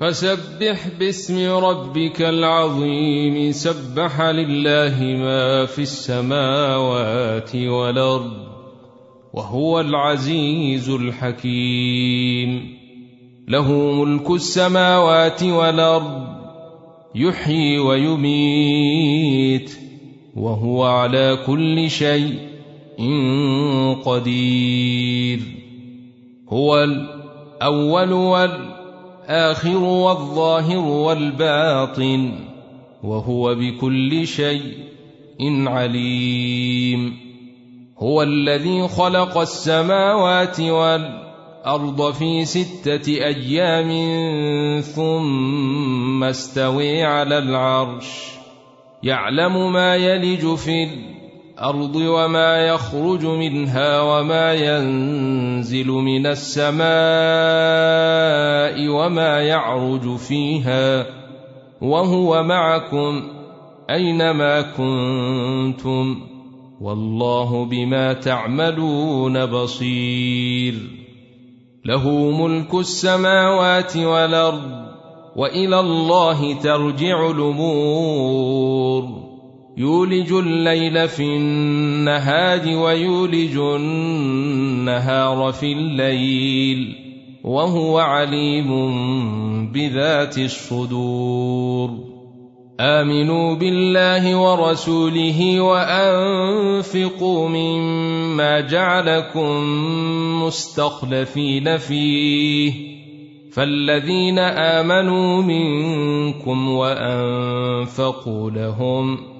فسبح 0.00 0.88
باسم 0.98 1.50
ربك 1.50 2.22
العظيم 2.22 3.52
سبح 3.52 4.20
لله 4.20 5.00
ما 5.00 5.66
في 5.66 5.82
السماوات 5.82 7.56
والأرض 7.56 8.32
وهو 9.34 9.80
العزيز 9.80 10.90
الحكيم. 10.90 12.76
له 13.48 13.72
ملك 13.72 14.30
السماوات 14.30 15.42
والأرض 15.42 16.26
يحيي 17.14 17.78
ويميت 17.78 19.70
وهو 20.36 20.84
على 20.84 21.38
كل 21.46 21.90
شيء 21.90 22.34
قدير. 24.04 25.40
هو 26.48 26.84
الأول 26.84 28.12
والآخر 28.12 28.79
الآخر 29.30 29.76
والظاهر 29.76 30.78
والباطن 30.78 32.32
وهو 33.02 33.54
بكل 33.54 34.26
شيء 34.26 35.68
عليم. 35.68 37.16
هو 37.98 38.22
الذي 38.22 38.88
خلق 38.88 39.38
السماوات 39.38 40.60
والأرض 40.60 42.12
في 42.12 42.44
ستة 42.44 43.12
أيام 43.12 43.90
ثم 44.80 46.24
استوي 46.24 47.02
على 47.02 47.38
العرش 47.38 48.30
يعلم 49.02 49.72
ما 49.72 49.96
يلج 49.96 50.54
في 50.54 50.84
الأرض 50.84 51.19
الأرض 51.60 51.96
وما 51.96 52.56
يخرج 52.56 53.26
منها 53.26 54.00
وما 54.00 54.54
ينزل 54.54 55.86
من 55.86 56.26
السماء 56.26 56.88
وما 58.88 59.40
يعرج 59.40 60.16
فيها 60.16 61.06
وهو 61.82 62.42
معكم 62.42 63.22
أينما 63.90 64.62
كنتم 64.62 66.20
والله 66.80 67.64
بما 67.64 68.12
تعملون 68.12 69.46
بصير 69.46 70.74
له 71.84 72.30
ملك 72.30 72.74
السماوات 72.74 73.96
والأرض 73.96 74.84
وإلى 75.36 75.80
الله 75.80 76.54
ترجع 76.54 77.30
الأمور 77.30 79.29
يولج 79.80 80.32
الليل 80.32 81.08
في 81.08 81.22
النهار 81.22 82.76
ويولج 82.76 83.56
النهار 83.56 85.52
في 85.52 85.72
الليل 85.72 86.96
وهو 87.44 87.98
عليم 87.98 88.70
بذات 89.72 90.38
الصدور. 90.38 91.90
آمنوا 92.80 93.54
بالله 93.54 94.36
ورسوله 94.36 95.60
وأنفقوا 95.60 97.48
مما 97.48 98.60
جعلكم 98.60 99.50
مستخلفين 100.44 101.76
فيه. 101.76 102.72
فالذين 103.52 104.38
آمنوا 104.38 105.42
منكم 105.42 106.68
وأنفقوا 106.68 108.50
لهم 108.50 109.39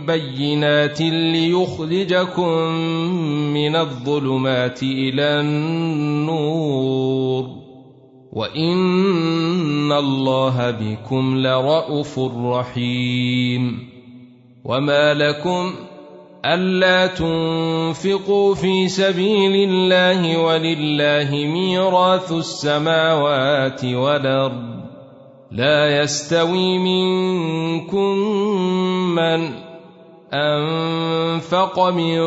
بينات 0.00 1.00
ليخرجكم 1.00 2.58
من 3.54 3.76
الظلمات 3.76 4.82
إلى 4.82 5.40
النور 5.40 6.86
وان 8.32 9.92
الله 9.92 10.70
بكم 10.70 11.38
لرءوف 11.38 12.18
رحيم 12.44 13.88
وما 14.64 15.14
لكم 15.14 15.72
الا 16.44 17.06
تنفقوا 17.06 18.54
في 18.54 18.88
سبيل 18.88 19.70
الله 19.70 20.38
ولله 20.38 21.30
ميراث 21.32 22.32
السماوات 22.32 23.84
والارض 23.84 24.76
لا 25.50 26.02
يستوي 26.02 26.78
منكم 26.78 28.18
من 29.14 29.65
أنفق 30.36 31.88
من 31.88 32.20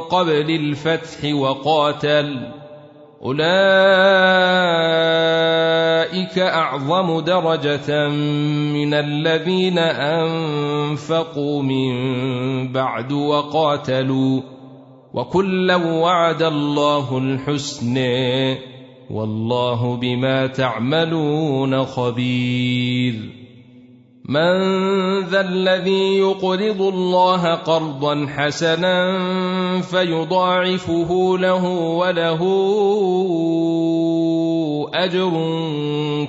قبل 0.00 0.50
الفتح 0.50 1.34
وقاتل. 1.34 2.52
أولئك 3.24 3.48
أعظم 6.38 7.20
درجة 7.20 8.08
من 8.08 8.94
الذين 8.94 9.78
أنفقوا 9.78 11.62
من 11.62 11.92
بعد 12.72 13.12
وقاتلوا. 13.12 14.40
وكلا 15.14 15.76
وعد 15.76 16.42
الله 16.42 17.18
الحسن. 17.18 17.98
والله 19.10 19.96
بما 19.96 20.46
تعملون 20.46 21.84
خبير. 21.84 23.47
من 24.28 25.24
ذا 25.24 25.40
الذي 25.40 26.18
يقرض 26.18 26.82
الله 26.82 27.54
قرضا 27.54 28.26
حسنا 28.36 29.18
فيضاعفه 29.80 31.38
له 31.38 31.64
وله 31.68 32.40
أجر 34.94 35.30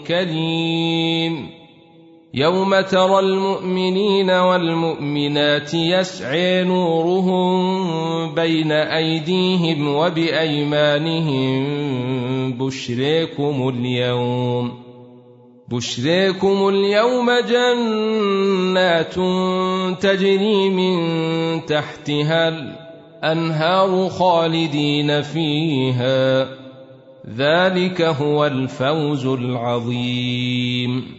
كريم. 0.07 1.49
يوم 2.33 2.81
ترى 2.81 3.19
المؤمنين 3.19 4.29
والمؤمنات 4.29 5.73
يسعي 5.73 6.63
نورهم 6.63 8.35
بين 8.35 8.71
أيديهم 8.71 9.95
وبأيمانهم 9.95 11.53
بشريكم 12.53 13.69
اليوم. 13.69 14.88
بشريكم 15.71 16.69
اليوم 16.69 17.31
جنات 17.31 19.15
تجري 20.01 20.69
من 20.69 20.99
تحتها 21.65 22.47
الأنهار 23.23 24.09
خالدين 24.09 25.21
فيها. 25.21 26.47
ذلك 27.35 28.01
هو 28.01 28.45
الفوز 28.45 29.25
العظيم. 29.25 31.18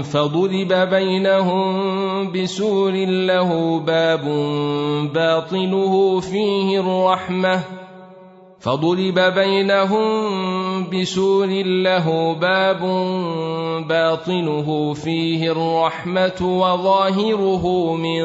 فضرب 0.02 0.72
بينهم 0.90 2.32
بسور 2.32 2.92
له 3.06 3.80
باب 3.80 4.24
باطنه 5.14 6.20
فيه 6.20 6.80
الرحمة 6.80 7.60
فضرب 8.60 9.18
بينهم 9.18 10.04
بسور 10.90 11.46
له 11.64 12.34
باب 12.34 12.80
باطنه 13.88 14.94
فيه 14.94 15.52
الرحمة 15.52 16.40
وظاهره 16.40 17.94
من 17.94 18.24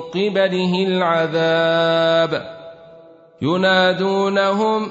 قبله 0.00 0.86
العذاب 0.86 2.59
ينادونهم 3.42 4.88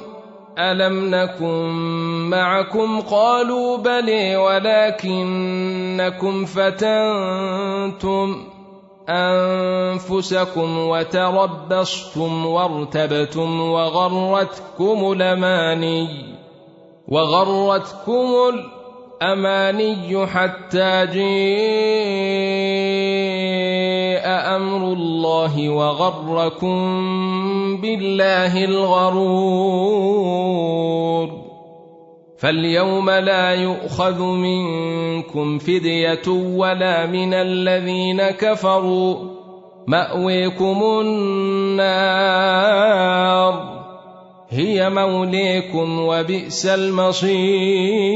ألم 0.60 1.16
نكن 1.16 1.69
معكم؟ 2.30 3.01
قالوا 3.01 3.78
بلي 3.78 4.38
ولكنكم 4.38 6.46
فتنتم 6.46 8.46
أنفسكم 9.10 10.78
وتربصتم 10.78 12.46
وارتبتم 12.46 13.62
وغرتكم 13.62 15.12
الأماني 15.12 16.07
وغرتكم 17.07 18.28
الأماني 19.22 20.28
حتى 20.28 21.06
جاء 21.06 21.19
أمر 24.56 24.94
الله 24.94 25.69
وغركم 25.69 26.78
بالله 27.77 28.63
الغرور. 28.66 30.10
فاليوم 32.38 33.10
لا 33.10 33.51
يؤخذ 33.51 34.24
منكم 34.24 35.57
فدية 35.57 36.27
ولا 36.27 37.06
من 37.06 37.33
الذين 37.33 38.21
كفروا. 38.21 39.16
مأويكم 39.88 40.83
النار. 41.01 42.19
هي 44.50 44.89
موليكم 44.89 46.00
وبئس 46.00 46.65
المصير. 46.65 48.10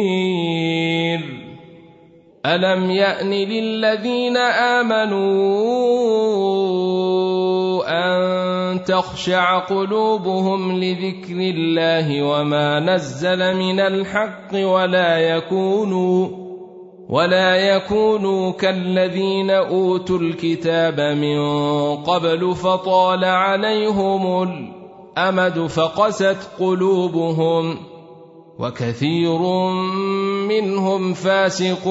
ألم 2.45 2.91
يأن 2.91 3.29
للذين 3.29 4.37
آمنوا 4.37 5.73
تخشع 8.77 9.59
قلوبهم 9.59 10.71
لذكر 10.71 11.35
الله 11.37 12.23
وما 12.23 12.79
نزل 12.79 13.57
من 13.57 13.79
الحق 13.79 14.53
ولا 14.53 15.17
يكونوا 15.17 16.27
ولا 17.09 17.55
يكونوا 17.55 18.51
كالذين 18.51 19.49
أوتوا 19.49 20.17
الكتاب 20.17 20.99
من 20.99 21.37
قبل 21.95 22.55
فطال 22.55 23.25
عليهم 23.25 24.43
الأمد 24.43 25.67
فقست 25.67 26.37
قلوبهم 26.59 27.77
وكثير 28.59 29.39
منهم 30.47 31.13
فاسقون. 31.13 31.83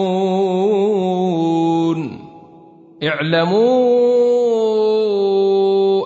اعلموا 3.03 4.03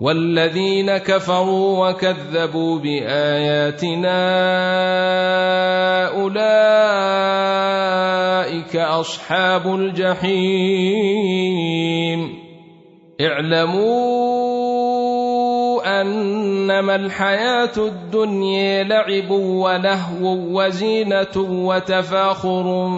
والذين 0.00 0.96
كفروا 0.96 1.88
وكذبوا 1.88 2.78
بآياتنا 2.78 4.18
أولئك 6.08 6.38
أصحاب 8.76 9.74
الجحيم. 9.74 10.78
اعلموا 13.20 14.38
أنما 16.00 16.96
الحياة 16.96 17.76
الدنيا 17.76 18.84
لعب 18.84 19.30
ولهو 19.30 20.36
وزينة 20.58 21.36
وتفاخر 21.36 22.88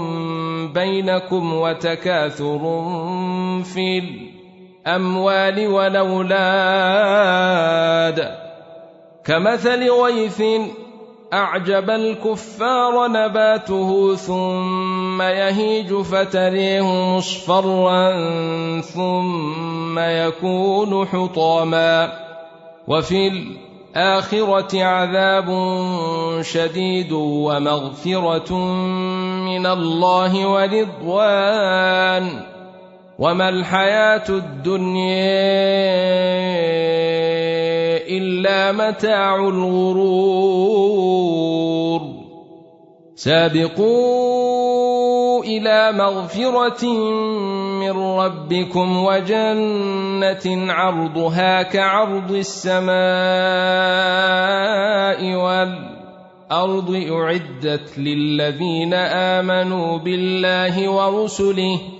بينكم 0.75 1.55
وتكاثر 1.55 2.59
في 3.65 4.30
الاموال 4.87 5.69
والأولاد. 5.69 6.39
كمثل 9.25 9.91
غيث 9.91 10.43
أعجب 11.33 11.91
الكفار 11.91 13.09
نباته 13.09 14.17
ثم 14.17 15.23
يهيج 15.23 15.95
فتريه 15.95 17.17
مصفرا 17.17 18.13
ثم 18.81 19.99
يكون 19.99 21.07
حطاما. 21.07 22.13
وفي 22.89 23.29
الآخرة 23.29 24.85
عذاب 24.85 25.49
شديد 26.41 27.13
ومغفرة 27.13 28.55
من 29.45 29.67
الله 29.67 30.47
ورضوان. 30.49 32.43
وما 33.21 33.49
الحياة 33.49 34.29
الدنيا 34.29 35.21
الا 38.09 38.73
متاع 38.73 39.37
الغرور 39.37 40.81
سابقوا 43.15 44.61
إلى 45.45 45.93
مغفره 45.93 46.85
من 47.81 47.91
ربكم 47.91 49.05
وجنه 49.05 50.73
عرضها 50.73 51.63
كعرض 51.63 52.33
السماء 52.33 52.95
والارض 55.35 57.05
اعدت 57.11 57.99
للذين 57.99 58.95
امنوا 58.95 59.99
بالله 59.99 60.89
ورسله 60.89 62.00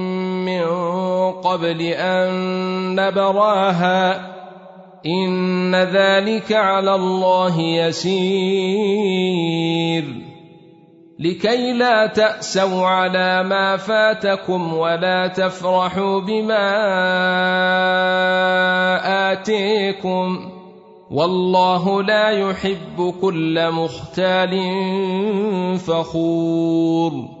من 0.45 0.63
قبل 1.31 1.81
أن 1.81 2.29
نبراها 2.95 4.31
إن 5.05 5.75
ذلك 5.75 6.51
على 6.51 6.95
الله 6.95 7.59
يسير. 7.59 8.61
لكي 11.19 11.73
لا 11.73 12.07
تأسوا 12.07 12.87
على 12.87 13.43
ما 13.43 13.77
فاتكم 13.77 14.73
ولا 14.73 15.27
تفرحوا 15.27 16.19
بما 16.19 16.67
آتيكم. 19.31 20.51
والله 21.11 22.03
لا 22.03 22.29
يحب 22.29 23.13
كل 23.21 23.71
مختال 23.71 24.59
فخور. 25.77 27.40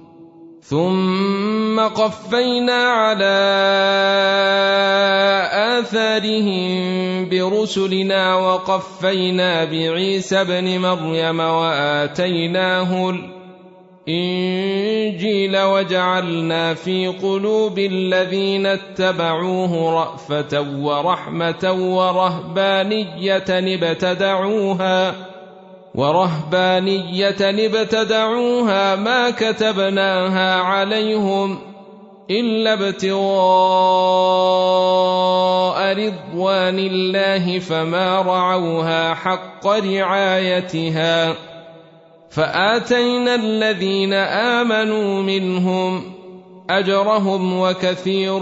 ثم 0.61 1.79
قفينا 1.79 2.83
على 2.83 3.37
آثارهم 5.79 7.29
برسلنا 7.29 8.35
وقفينا 8.35 9.65
بعيسى 9.65 10.41
ابن 10.41 10.79
مريم 10.79 11.39
وآتيناه 11.39 13.13
الإنجيل 14.07 15.61
وجعلنا 15.61 16.73
في 16.73 17.07
قلوب 17.07 17.79
الذين 17.79 18.65
اتبعوه 18.65 19.93
رأفة 20.01 20.61
ورحمة 20.61 21.73
ورهبانية 21.73 23.45
ابتدعوها 23.49 25.30
ورهبانية 25.95 27.35
ابتدعوها 27.41 28.95
ما 28.95 29.29
كتبناها 29.29 30.55
عليهم 30.55 31.57
إلا 32.29 32.73
ابتغاء 32.73 33.21
رضوان 35.93 36.79
الله 36.79 37.59
فما 37.59 38.21
رعوها 38.21 39.13
حق 39.13 39.67
رعايتها 39.67 41.35
فآتينا 42.29 43.35
الذين 43.35 44.13
آمنوا 44.13 45.21
منهم 45.21 46.13
أجرهم 46.69 47.59
وكثير 47.59 48.39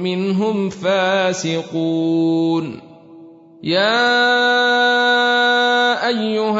منهم 0.00 0.68
فاسقون. 0.68 1.72
يا 3.62 5.31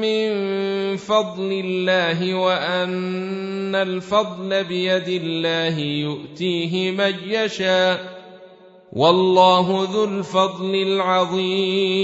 من 0.00 0.96
فضل 0.96 1.62
الله 1.64 2.34
وأن 2.34 3.74
الفضل 3.74 4.64
بيد 4.64 5.08
الله 5.08 5.78
يؤتيه 5.78 6.90
من 6.90 7.14
يشاء. 7.28 8.18
والله 8.92 9.88
ذو 9.92 10.04
الفضل 10.04 10.74
العظيم. 10.74 11.98